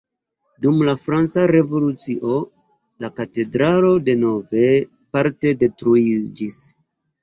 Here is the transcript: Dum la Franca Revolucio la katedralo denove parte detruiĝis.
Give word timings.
Dum 0.65 0.79
la 0.87 0.95
Franca 1.01 1.43
Revolucio 1.51 2.39
la 3.05 3.13
katedralo 3.21 3.95
denove 4.11 4.67
parte 5.15 5.57
detruiĝis. 5.65 6.65